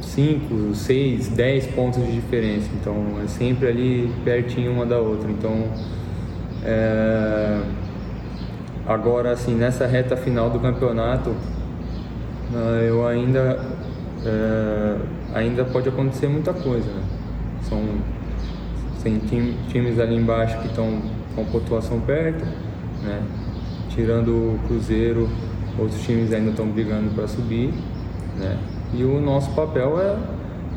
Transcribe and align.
5, 0.00 0.74
6, 0.74 1.28
10 1.28 1.66
pontos 1.68 2.04
de 2.04 2.12
diferença, 2.12 2.68
então 2.80 2.94
é 3.22 3.26
sempre 3.26 3.68
ali 3.68 4.12
pertinho 4.24 4.72
uma 4.72 4.86
da 4.86 4.98
outra. 4.98 5.30
Então 5.30 5.64
é, 6.64 7.60
agora 8.86 9.32
assim 9.32 9.54
nessa 9.54 9.86
reta 9.86 10.16
final 10.16 10.50
do 10.50 10.58
campeonato 10.58 11.34
eu 12.86 13.06
ainda 13.06 13.60
é, 14.24 14.96
ainda 15.34 15.64
pode 15.64 15.88
acontecer 15.88 16.28
muita 16.28 16.52
coisa. 16.52 16.88
Né? 16.88 17.02
São 17.62 17.82
tem 19.02 19.18
times 19.68 19.98
ali 19.98 20.16
embaixo 20.16 20.58
que 20.60 20.66
estão 20.66 21.00
com 21.34 21.44
pontuação 21.44 22.00
perto, 22.00 22.44
né? 23.02 23.22
Tirando 23.90 24.28
o 24.28 24.60
Cruzeiro, 24.66 25.28
outros 25.78 26.00
times 26.02 26.32
ainda 26.32 26.50
estão 26.50 26.66
brigando 26.68 27.10
para 27.14 27.26
subir, 27.26 27.72
né? 28.36 28.58
E 28.94 29.04
o 29.04 29.20
nosso 29.20 29.50
papel 29.52 30.00
é 30.00 30.16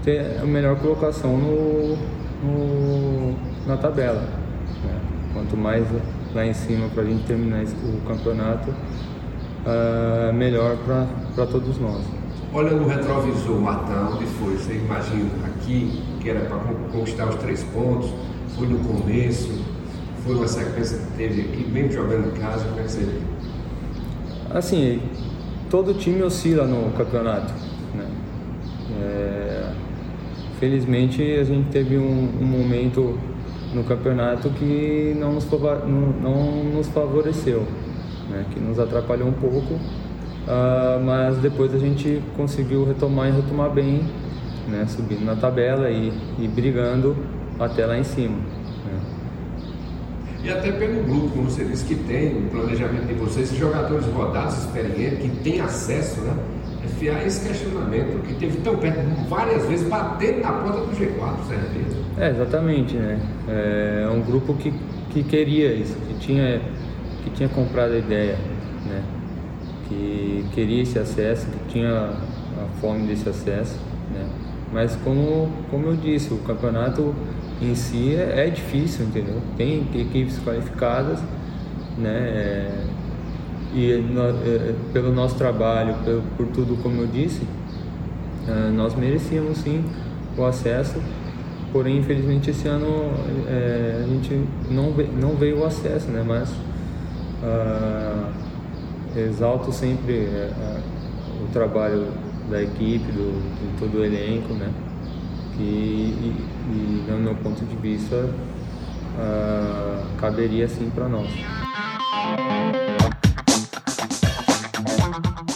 ter 0.04 0.40
a 0.42 0.46
melhor 0.46 0.78
colocação 0.78 1.38
no, 1.38 1.98
no 2.44 3.36
na 3.66 3.78
tabela. 3.78 4.22
Né? 4.84 5.00
Quanto 5.34 5.56
mais 5.56 5.86
lá 6.34 6.46
em 6.46 6.54
cima 6.54 6.88
para 6.90 7.04
a 7.04 7.06
gente 7.06 7.24
terminar 7.26 7.64
o 7.64 8.08
campeonato, 8.08 8.70
uh, 8.70 10.34
melhor 10.34 10.78
para 11.36 11.46
todos 11.46 11.80
nós. 11.80 12.02
Olha 12.54 12.72
no 12.72 12.88
retrovisor, 12.88 13.60
Matão, 13.60 14.14
onde 14.14 14.26
foi? 14.26 14.56
Você 14.56 14.74
imagina 14.74 15.30
aqui, 15.46 16.04
que 16.20 16.30
era 16.30 16.42
para 16.42 16.58
conquistar 16.92 17.30
os 17.30 17.36
três 17.36 17.64
pontos, 17.64 18.14
foi 18.58 18.68
no 18.68 18.80
começo, 18.80 19.64
foi 20.26 20.36
uma 20.36 20.48
sequência 20.48 20.98
que 20.98 21.18
teve 21.18 21.42
aqui, 21.42 21.70
mesmo 21.72 21.92
jogando 21.94 22.28
em 22.28 22.40
casa, 22.40 22.66
como 22.66 22.80
é 22.80 22.84
que 22.84 22.92
você 22.92 23.04
vê? 23.04 23.20
Assim, 24.54 25.02
todo 25.70 25.94
time 25.94 26.22
oscila 26.24 26.66
no 26.66 26.92
campeonato. 26.92 27.54
Felizmente 30.62 31.24
a 31.24 31.44
gente 31.44 31.70
teve 31.70 31.98
um, 31.98 32.30
um, 32.40 32.46
momento 32.46 33.18
no 33.74 33.84
campeonato 33.84 34.48
que 34.52 35.12
não 35.20 35.34
nos, 35.34 35.50
não, 35.50 36.64
nos 36.66 36.88
favoreceu, 36.90 37.66
né? 38.30 38.46
que 38.54 38.60
nos 38.60 38.78
atrapalhou 38.78 39.28
um 39.28 39.34
pouco, 39.34 39.74
uh, 39.74 41.04
mas 41.04 41.40
depois 41.40 41.74
a 41.74 41.80
gente 41.80 42.22
conseguiu 42.38 42.86
retomar 42.86 43.30
e 43.30 43.32
retomar 43.32 43.72
bem 43.72 44.02
né, 44.68 44.86
subindo 44.88 45.26
na 45.26 45.36
tabela 45.36 45.90
e, 45.90 46.14
e 46.38 46.48
brigando 46.48 47.18
até 47.60 47.84
lá 47.88 47.98
em 47.98 48.04
cima. 48.04 48.38
Né. 48.38 49.00
E 50.44 50.50
até 50.52 50.72
pelo 50.74 51.02
grupo, 51.06 51.30
como 51.30 51.50
você 51.50 51.66
disse, 51.66 51.86
que 51.86 51.96
tem 51.96 52.38
o 52.38 52.50
planejamento 52.52 53.08
de 53.08 53.16
vocês, 53.16 53.52
jogadores 53.56 54.06
rodados, 54.06 54.60
experientes, 54.60 55.22
que 55.22 55.30
têm 55.38 55.60
acesso, 55.60 56.22
né? 56.22 56.36
É 57.02 57.04
fiar 57.04 57.26
esse 57.26 57.48
questionamento 57.48 58.22
que 58.28 58.36
teve 58.36 58.58
tão 58.60 58.78
perto, 58.78 59.00
várias 59.28 59.66
vezes, 59.66 59.88
batendo 59.88 60.42
na 60.42 60.52
porta 60.52 60.82
do 60.82 60.92
G4, 60.96 61.48
certo? 61.48 62.02
É, 62.20 62.30
exatamente, 62.30 62.96
né? 62.96 63.20
É 63.48 64.08
um 64.08 64.22
grupo 64.22 64.54
que, 64.54 64.72
que 65.10 65.24
queria 65.24 65.74
isso, 65.74 65.96
que 66.08 66.14
tinha, 66.20 66.62
que 67.24 67.32
tinha 67.32 67.50
comprado 67.50 67.94
a 67.94 67.98
ideia, 67.98 68.38
né? 68.86 69.02
Que 69.90 70.46
queria 70.54 70.84
esse 70.84 71.00
acesso, 71.00 71.48
que 71.48 71.74
tinha 71.74 71.92
a 71.92 72.80
fome 72.80 73.08
desse 73.08 73.28
acesso, 73.28 73.80
né? 74.14 74.28
Mas 74.72 74.96
como, 74.98 75.50
como 75.72 75.88
eu 75.88 75.96
disse, 75.96 76.32
o 76.32 76.38
campeonato 76.38 77.16
em 77.60 77.74
si 77.74 78.16
é, 78.16 78.46
é 78.46 78.50
difícil, 78.52 79.06
entendeu? 79.06 79.42
Tem 79.58 79.88
equipes 79.96 80.38
qualificadas, 80.40 81.20
né? 81.98 82.10
É, 82.10 82.84
e 83.74 83.98
no, 83.98 84.22
é, 84.22 84.74
pelo 84.92 85.14
nosso 85.14 85.36
trabalho, 85.36 85.96
por, 86.36 86.48
tudo 86.48 86.82
como 86.82 87.02
eu 87.02 87.08
disse, 87.08 87.42
é, 88.48 88.72
nós 88.72 88.96
merecíamos 88.96 89.60
sim 89.60 89.86
o 90.38 90.44
acesso, 90.44 91.00
porém 91.72 91.98
infelizmente 91.98 92.50
esse 92.50 92.68
ano 92.68 93.12
é, 93.48 94.04
a 94.04 94.08
gente 94.08 94.48
não, 94.70 94.92
não 95.20 95.36
veio 95.36 95.60
o 95.60 95.66
acesso, 95.66 96.10
né? 96.10 96.24
Mas 96.26 96.50
uh, 97.42 98.32
exalto 99.18 99.72
sempre 99.72 100.14
uh, 100.14 101.44
o 101.44 101.48
trabalho 101.52 102.08
da 102.50 102.62
equipe, 102.62 103.12
do, 103.12 103.42
de 103.60 103.80
todo 103.80 104.00
o 104.00 104.06
elenco, 104.06 104.54
né? 104.54 104.70
Que, 105.56 105.62
e, 105.62 106.36
e 106.70 107.12
no 107.12 107.20
meu 107.20 107.36
ponto 107.36 107.64
de 107.66 107.76
vista, 107.78 108.16
uh, 108.16 110.06
caberia 110.18 110.68
sim 110.68 110.90
para 110.94 111.08
nós. 111.08 111.30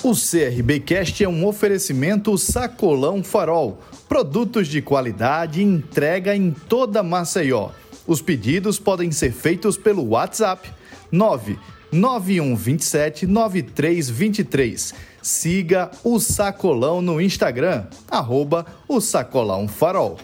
O 0.06 0.12
CRBcast 0.12 1.24
é 1.24 1.28
um 1.28 1.48
oferecimento 1.48 2.38
Sacolão 2.38 3.24
Farol. 3.24 3.81
Produtos 4.07 4.68
de 4.68 4.80
qualidade 4.80 5.63
entrega 5.63 6.36
em 6.36 6.52
toda 6.52 7.02
Maceió. 7.02 7.72
Os 8.06 8.22
pedidos 8.22 8.78
podem 8.78 9.12
ser 9.12 9.31
feitos 9.31 9.80
pelo 9.80 10.10
WhatsApp 10.10 10.72
9 11.12 11.57
9127 11.92 13.25
9323. 13.25 14.94
Siga 15.24 15.90
o 16.04 16.19
Sacolão 16.19 17.01
no 17.01 17.19
Instagram, 17.19 17.86
arroba 18.08 18.63
o 18.88 19.01
Sacolão 19.01 19.68
Farol. 19.68 20.19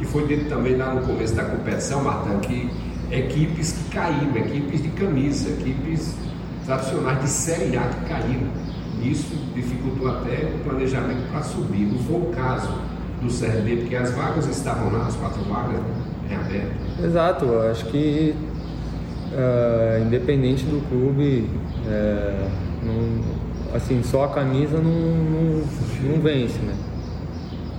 E 0.00 0.04
foi 0.04 0.24
dito 0.28 0.48
também 0.48 0.76
lá 0.76 0.94
no 0.94 1.04
começo 1.04 1.34
da 1.34 1.46
competição, 1.46 2.04
Martão, 2.04 2.38
que 2.38 2.89
equipes 3.10 3.72
que 3.72 3.90
caíram, 3.90 4.36
equipes 4.36 4.82
de 4.82 4.88
camisa, 4.90 5.50
equipes 5.50 6.14
tradicionais 6.64 7.20
de 7.20 7.28
Série 7.28 7.76
A 7.76 7.82
que 7.82 8.08
caíram. 8.08 8.48
Isso 9.02 9.34
dificultou 9.54 10.08
até 10.08 10.52
o 10.54 10.58
planejamento 10.64 11.30
para 11.30 11.42
subir. 11.42 11.86
Não 11.86 11.98
foi 12.00 12.20
o 12.20 12.26
caso 12.26 12.72
do 13.20 13.28
CRB, 13.28 13.76
porque 13.76 13.96
as 13.96 14.12
vagas 14.12 14.46
estavam 14.46 14.92
lá, 14.92 15.06
as 15.06 15.16
quatro 15.16 15.42
vagas, 15.44 15.80
né, 15.80 15.94
reabertas. 16.28 17.04
Exato, 17.04 17.58
acho 17.70 17.86
que 17.86 18.34
uh, 19.32 20.02
independente 20.06 20.64
do 20.64 20.86
clube, 20.88 21.48
é, 21.86 22.48
não, 22.82 23.76
assim, 23.76 24.02
só 24.02 24.24
a 24.24 24.28
camisa 24.28 24.78
não, 24.78 24.90
não, 24.90 25.64
não 26.12 26.20
vence, 26.20 26.58
né? 26.58 26.74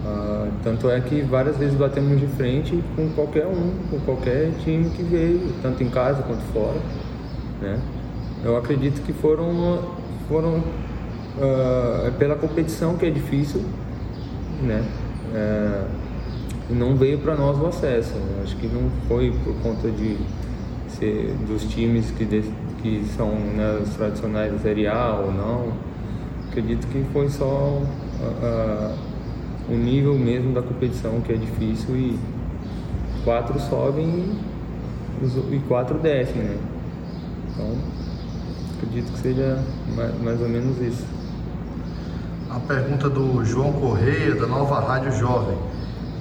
Uh, 0.03 0.51
tanto 0.63 0.89
é 0.89 0.99
que 0.99 1.21
várias 1.21 1.57
vezes 1.57 1.75
batemos 1.75 2.19
de 2.19 2.25
frente 2.25 2.83
com 2.95 3.07
qualquer 3.09 3.45
um, 3.45 3.71
com 3.89 3.99
qualquer 3.99 4.51
time 4.63 4.89
que 4.89 5.03
veio, 5.03 5.53
tanto 5.61 5.83
em 5.83 5.89
casa 5.89 6.23
quanto 6.23 6.41
fora. 6.51 6.79
Né? 7.61 7.79
Eu 8.43 8.57
acredito 8.57 9.01
que 9.03 9.13
foram, 9.13 9.79
foram 10.27 10.57
uh, 11.37 12.11
pela 12.17 12.35
competição 12.35 12.97
que 12.97 13.05
é 13.05 13.11
difícil, 13.11 13.63
né? 14.63 14.83
Uh, 15.33 16.01
não 16.73 16.95
veio 16.95 17.19
para 17.19 17.35
nós 17.35 17.59
o 17.59 17.67
acesso. 17.67 18.15
Acho 18.43 18.55
que 18.57 18.67
não 18.67 18.89
foi 19.07 19.31
por 19.43 19.53
conta 19.61 19.89
de 19.91 20.17
ser 20.87 21.35
dos 21.47 21.63
times 21.65 22.09
que, 22.11 22.25
de, 22.25 22.43
que 22.81 23.05
são 23.15 23.29
né, 23.29 23.79
os 23.83 23.95
tradicionais 23.95 24.51
da 24.51 24.59
Série 24.59 24.87
A 24.87 25.19
ou 25.23 25.31
não. 25.31 25.73
Acredito 26.49 26.87
que 26.87 27.03
foi 27.13 27.29
só 27.29 27.81
uh, 27.81 28.95
o 29.71 29.77
nível 29.77 30.13
mesmo 30.15 30.53
da 30.53 30.61
competição 30.61 31.21
que 31.21 31.31
é 31.31 31.37
difícil 31.37 31.95
e 31.95 32.19
quatro 33.23 33.57
sobem 33.59 34.35
e 35.51 35.59
quatro 35.67 35.97
descem, 35.97 36.41
né? 36.41 36.57
Então 37.49 37.77
acredito 38.75 39.13
que 39.13 39.19
seja 39.19 39.63
mais, 39.95 40.21
mais 40.21 40.41
ou 40.41 40.49
menos 40.49 40.77
isso. 40.81 41.05
A 42.49 42.59
pergunta 42.59 43.09
do 43.09 43.45
João 43.45 43.71
Correia, 43.71 44.35
da 44.35 44.45
Nova 44.45 44.81
Rádio 44.81 45.13
Jovem. 45.13 45.57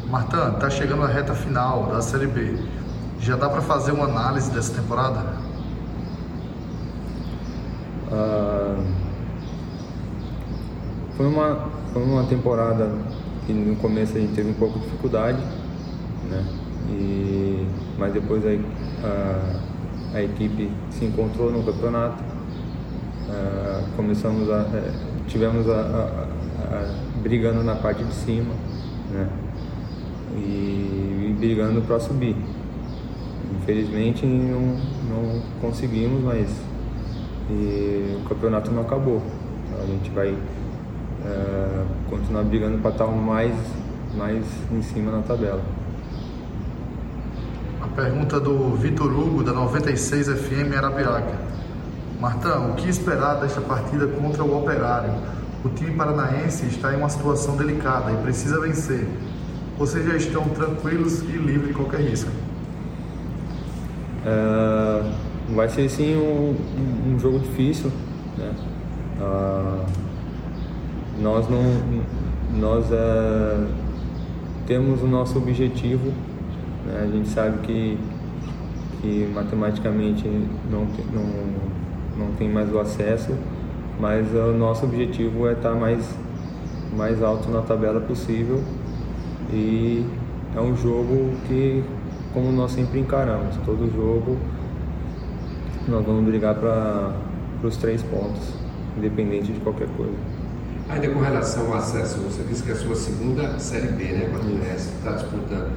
Martã, 0.08 0.52
está 0.54 0.70
chegando 0.70 1.02
a 1.02 1.06
reta 1.06 1.34
final 1.34 1.86
da 1.86 2.00
Série 2.00 2.26
B. 2.26 2.56
Já 3.20 3.36
dá 3.36 3.48
para 3.48 3.62
fazer 3.62 3.92
uma 3.92 4.04
análise 4.04 4.50
dessa 4.50 4.74
temporada? 4.74 5.24
Ah, 8.12 8.76
foi, 11.16 11.26
uma, 11.26 11.68
foi 11.92 12.02
uma 12.02 12.24
temporada 12.24 12.92
que 13.46 13.52
no 13.52 13.76
começo 13.76 14.16
a 14.16 14.20
gente 14.20 14.34
teve 14.34 14.50
um 14.50 14.54
pouco 14.54 14.78
de 14.78 14.84
dificuldade, 14.84 15.38
né? 16.30 16.44
E, 16.90 17.66
mas 17.98 18.12
depois 18.12 18.42
a, 18.44 18.50
a, 19.06 20.18
a 20.18 20.22
equipe 20.22 20.70
se 20.90 21.04
encontrou 21.04 21.50
no 21.50 21.62
campeonato. 21.62 22.22
Ah, 23.28 23.82
começamos 23.96 24.50
a. 24.50 24.66
É, 24.74 24.92
tivemos 25.28 25.68
a, 25.68 25.72
a, 25.72 26.26
a, 26.64 27.20
brigando 27.22 27.62
na 27.62 27.76
parte 27.76 28.02
de 28.02 28.12
cima, 28.12 28.54
né? 29.12 29.28
E, 30.36 31.30
e 31.30 31.36
brigando 31.38 31.82
para 31.82 32.00
subir. 32.00 32.36
Infelizmente 33.62 34.24
não, 34.26 34.78
não 35.08 35.42
conseguimos, 35.60 36.22
mas 36.22 36.48
o 37.50 38.28
campeonato 38.28 38.70
não 38.70 38.82
acabou. 38.82 39.22
A 39.82 39.86
gente 39.86 40.10
vai 40.10 40.36
é, 41.24 41.84
continuar 42.08 42.44
brigando 42.44 42.78
para 42.78 42.90
estar 42.90 43.06
mais, 43.06 43.54
mais 44.16 44.44
em 44.72 44.82
cima 44.82 45.12
na 45.12 45.22
tabela. 45.22 45.62
A 47.80 47.88
pergunta 47.88 48.38
do 48.38 48.74
Vitor 48.76 49.10
Hugo, 49.10 49.42
da 49.42 49.52
96 49.52 50.28
FM 50.28 50.76
Arapiaca. 50.76 51.38
Martão, 52.20 52.72
o 52.72 52.74
que 52.74 52.88
esperar 52.88 53.40
desta 53.40 53.60
partida 53.60 54.06
contra 54.06 54.44
o 54.44 54.58
Operário? 54.58 55.12
O 55.64 55.68
time 55.70 55.92
paranaense 55.92 56.66
está 56.66 56.92
em 56.92 56.96
uma 56.96 57.08
situação 57.08 57.56
delicada 57.56 58.12
e 58.12 58.16
precisa 58.16 58.60
vencer. 58.60 59.06
Vocês 59.78 60.06
já 60.06 60.16
estão 60.16 60.44
tranquilos 60.50 61.22
e 61.22 61.32
livres 61.32 61.68
de 61.68 61.74
qualquer 61.74 62.00
risco? 62.00 62.30
É, 64.26 65.12
vai 65.54 65.68
ser 65.68 65.88
sim 65.88 66.16
um, 66.16 66.56
um, 67.06 67.18
jogo 67.18 67.38
difícil. 67.38 67.90
Né? 68.36 68.52
Uh, 69.18 70.09
nós 71.20 71.48
não 71.48 71.62
nós 72.58 72.90
é, 72.90 73.66
temos 74.66 75.02
o 75.02 75.06
nosso 75.06 75.38
objetivo 75.38 76.10
né? 76.86 77.02
a 77.02 77.06
gente 77.06 77.28
sabe 77.28 77.58
que 77.58 77.98
que 79.00 79.30
matematicamente 79.32 80.28
não 80.70 80.86
não 81.12 82.26
não 82.26 82.34
tem 82.36 82.48
mais 82.48 82.72
o 82.72 82.78
acesso 82.78 83.34
mas 84.00 84.32
o 84.34 84.52
nosso 84.52 84.84
objetivo 84.84 85.46
é 85.46 85.52
estar 85.52 85.74
mais 85.74 86.16
mais 86.96 87.22
alto 87.22 87.50
na 87.50 87.60
tabela 87.62 88.00
possível 88.00 88.62
e 89.52 90.04
é 90.56 90.60
um 90.60 90.76
jogo 90.76 91.32
que 91.46 91.84
como 92.32 92.50
nós 92.50 92.72
sempre 92.72 93.00
encaramos 93.00 93.56
todo 93.64 93.90
jogo 93.94 94.36
nós 95.86 96.04
vamos 96.04 96.24
brigar 96.24 96.54
para 96.54 97.12
os 97.62 97.76
três 97.76 98.02
pontos 98.02 98.54
independente 98.96 99.52
de 99.52 99.60
qualquer 99.60 99.88
coisa 99.96 100.39
Ainda 100.92 101.08
com 101.08 101.20
relação 101.20 101.66
ao 101.66 101.78
acesso, 101.78 102.18
você 102.18 102.42
disse 102.42 102.62
que 102.62 102.70
é 102.70 102.74
a 102.74 102.76
sua 102.76 102.96
segunda 102.96 103.58
Série 103.58 103.88
B, 103.88 104.04
né? 104.04 104.28
Quando 104.30 104.46
o 104.46 104.66
está 104.66 105.12
disputando. 105.12 105.70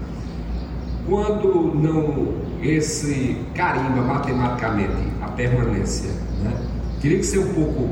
Quando 1.07 1.75
não 1.75 2.41
esse 2.61 3.37
carimba 3.53 4.01
matematicamente 4.01 5.11
a 5.21 5.27
permanência, 5.27 6.09
né? 6.41 6.57
Teria 6.99 7.19
que 7.19 7.25
ser 7.25 7.39
um 7.39 7.53
pouco 7.53 7.89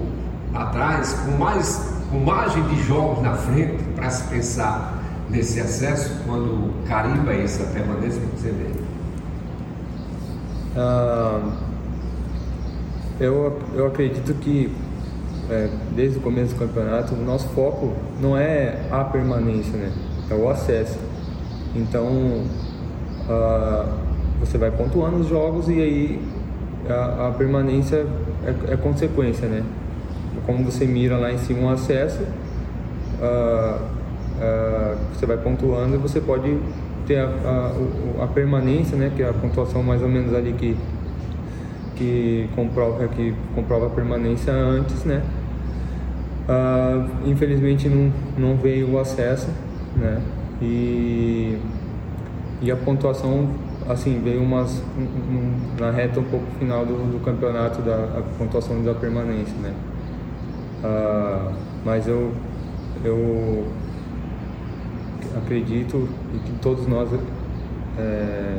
atrás, 0.54 1.14
com 1.14 1.38
mais 1.38 1.92
com 2.10 2.20
margem 2.20 2.62
de 2.68 2.84
jogos 2.84 3.24
na 3.24 3.34
frente 3.36 3.84
para 3.96 4.10
se 4.10 4.24
pensar 4.28 5.02
nesse 5.30 5.62
acesso 5.62 6.14
quando 6.26 6.74
carimba 6.88 7.34
essa 7.34 7.64
permanência 7.66 8.20
que 8.20 8.42
você 8.42 8.52
vê. 8.52 8.72
Uh, 10.76 11.52
eu, 13.20 13.60
eu 13.76 13.88
acredito 13.88 14.34
que 14.36 14.74
é, 15.52 15.70
desde 15.94 16.18
o 16.18 16.22
começo 16.22 16.54
do 16.54 16.60
campeonato, 16.60 17.14
o 17.14 17.26
nosso 17.26 17.50
foco 17.50 17.92
não 18.22 18.38
é 18.38 18.78
a 18.90 19.04
permanência, 19.04 19.78
né? 19.78 19.92
É 20.30 20.34
o 20.34 20.50
acesso. 20.50 20.98
Então, 21.76 22.08
uh, 23.28 23.86
você 24.40 24.58
vai 24.58 24.72
pontuando 24.72 25.18
os 25.18 25.28
jogos 25.28 25.68
e 25.68 25.74
aí 25.74 26.22
a, 26.90 27.28
a 27.28 27.32
permanência 27.32 28.06
é, 28.46 28.74
é, 28.74 28.78
consequência, 28.78 29.48
né? 29.48 29.64
Como 30.46 30.64
você 30.64 30.86
mira 30.86 31.18
lá 31.18 31.34
em 31.34 31.38
cima 31.38 31.68
o 31.68 31.70
acesso, 31.70 32.24
uh, 33.20 33.76
uh, 33.76 34.98
você 35.14 35.26
vai 35.26 35.38
pontuando 35.38 35.96
e 35.96 35.98
você 35.98 36.22
pode 36.22 36.58
ter 37.06 37.18
a, 37.18 37.26
a, 37.26 38.24
a, 38.24 38.28
permanência, 38.28 38.96
né? 38.96 39.12
Que 39.14 39.22
é 39.22 39.28
a 39.28 39.34
pontuação 39.34 39.84
mais 39.84 40.02
ou 40.02 40.08
menos 40.08 40.34
ali 40.34 40.54
que 40.54 40.78
que 41.98 42.50
comprova 42.56 43.08
que 43.10 43.36
comprova 43.54 43.88
a 43.88 43.90
permanência 43.90 44.52
antes, 44.54 45.04
né? 45.04 45.22
Uh, 46.52 47.30
infelizmente 47.30 47.88
não, 47.88 48.12
não 48.38 48.58
veio 48.58 48.92
o 48.92 49.00
acesso, 49.00 49.48
né? 49.96 50.22
E, 50.62 51.58
e 52.62 52.70
a 52.70 52.76
pontuação, 52.76 53.52
assim, 53.88 54.20
veio 54.22 54.44
umas, 54.44 54.84
um, 54.98 55.80
na 55.80 55.92
reta 55.92 56.20
um 56.20 56.26
pouco 56.26 56.46
final 56.60 56.86
do, 56.86 57.10
do 57.10 57.24
campeonato, 57.24 57.82
da, 57.82 57.96
a 57.96 58.22
pontuação 58.38 58.84
da 58.84 58.94
permanência, 58.94 59.56
né? 59.62 59.74
Uh, 60.84 61.54
mas 61.86 62.06
eu, 62.06 62.34
eu 63.06 63.66
acredito 65.38 66.10
e 66.34 66.40
que 66.40 66.52
todos 66.60 66.86
nós 66.86 67.10
é, 67.98 68.58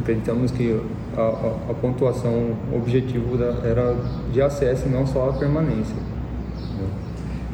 acreditamos 0.00 0.50
que 0.50 0.80
a, 1.16 1.20
a, 1.20 1.70
a 1.70 1.74
pontuação 1.74 2.56
objetivo 2.74 3.36
da, 3.36 3.68
era 3.68 3.94
de 4.32 4.42
acesso 4.42 4.88
e 4.88 4.90
não 4.90 5.06
só 5.06 5.30
a 5.30 5.32
permanência. 5.34 6.11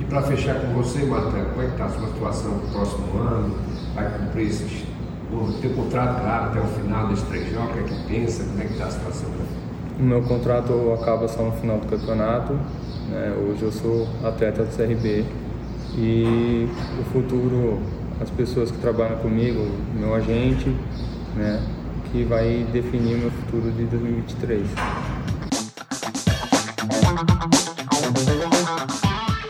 Para 0.09 0.23
fechar 0.23 0.55
com 0.55 0.69
você, 0.73 1.05
Marta, 1.05 1.33
como 1.33 1.63
é 1.63 1.67
que 1.67 1.73
está 1.73 1.85
a 1.85 1.89
sua 1.91 2.07
situação 2.07 2.59
para 2.59 2.67
o 2.67 2.71
próximo 2.71 3.19
ano? 3.19 3.55
Vai 3.95 4.11
cumprir 4.19 4.47
esses, 4.47 4.85
o 5.31 5.53
teu 5.61 5.71
contrato 5.73 6.23
claro 6.23 6.45
até 6.47 6.61
o 6.61 6.65
final 6.65 7.09
desse 7.09 7.51
jogos? 7.53 7.71
O 7.71 7.75
que 7.75 7.79
é 7.81 7.83
que 7.83 8.09
pensa? 8.09 8.45
Como 8.45 8.63
é 8.63 8.65
que 8.65 8.73
está 8.73 8.87
a 8.87 8.91
situação? 8.91 9.29
O 9.99 10.03
meu 10.03 10.23
contrato 10.23 10.95
acaba 10.99 11.29
só 11.29 11.43
no 11.43 11.53
final 11.53 11.79
do 11.79 11.87
campeonato. 11.87 12.55
Né? 13.11 13.35
Hoje 13.39 13.63
eu 13.63 13.71
sou 13.71 14.09
atleta 14.25 14.65
do 14.65 14.75
CRB 14.75 15.27
e 15.95 16.67
o 16.99 17.05
futuro, 17.13 17.79
as 18.19 18.31
pessoas 18.31 18.71
que 18.71 18.79
trabalham 18.79 19.19
comigo, 19.19 19.61
meu 19.95 20.15
agente, 20.15 20.75
né? 21.37 21.63
que 22.11 22.25
vai 22.25 22.67
definir 22.73 23.15
o 23.17 23.19
meu 23.19 23.31
futuro 23.31 23.71
de 23.73 23.85
2023. 23.85 24.69